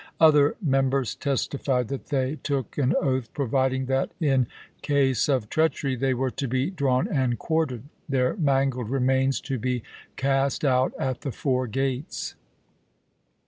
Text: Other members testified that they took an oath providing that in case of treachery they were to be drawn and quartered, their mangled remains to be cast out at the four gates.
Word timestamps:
Other 0.19 0.55
members 0.63 1.13
testified 1.13 1.87
that 1.89 2.07
they 2.07 2.37
took 2.41 2.75
an 2.79 2.95
oath 2.99 3.31
providing 3.35 3.85
that 3.85 4.11
in 4.19 4.47
case 4.81 5.29
of 5.29 5.47
treachery 5.47 5.95
they 5.95 6.15
were 6.15 6.31
to 6.31 6.47
be 6.47 6.71
drawn 6.71 7.07
and 7.07 7.37
quartered, 7.37 7.83
their 8.09 8.35
mangled 8.37 8.89
remains 8.89 9.39
to 9.41 9.59
be 9.59 9.83
cast 10.15 10.65
out 10.65 10.91
at 10.97 11.21
the 11.21 11.31
four 11.31 11.67
gates. 11.67 12.33